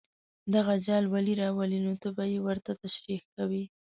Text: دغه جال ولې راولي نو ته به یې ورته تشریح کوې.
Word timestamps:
دغه 0.53 0.73
جال 0.85 1.03
ولې 1.09 1.33
راولي 1.41 1.79
نو 1.85 1.93
ته 2.01 2.09
به 2.15 2.23
یې 2.31 2.39
ورته 2.47 2.71
تشریح 2.83 3.21
کوې. 3.35 3.63